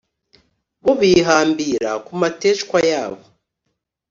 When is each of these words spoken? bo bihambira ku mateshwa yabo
bo 0.83 0.93
bihambira 1.01 1.91
ku 2.05 2.13
mateshwa 2.21 2.77
yabo 2.91 3.21